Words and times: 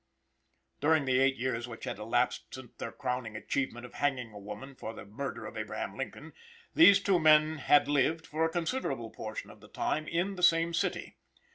During 0.79 1.05
the 1.05 1.19
eight 1.19 1.35
years 1.35 1.67
which 1.67 1.83
had 1.83 1.99
elapsed 1.99 2.55
since 2.55 2.71
their 2.79 2.91
crowning 2.91 3.35
achievement 3.35 3.85
of 3.85 3.93
hanging 3.93 4.33
a 4.33 4.39
woman 4.39 4.73
for 4.73 4.95
the 4.95 5.05
murder 5.05 5.45
of 5.45 5.55
Abraham 5.55 5.95
Lincoln, 5.95 6.33
these 6.73 6.99
two 6.99 7.19
men 7.19 7.57
had 7.59 7.87
lived, 7.87 8.25
for 8.25 8.43
a 8.43 8.49
considerable 8.49 9.11
portion 9.11 9.51
of 9.51 9.59
the 9.59 9.67
time, 9.69 10.07
in 10.07 10.37
the 10.37 10.41
same 10.41 10.73
city. 10.73 11.17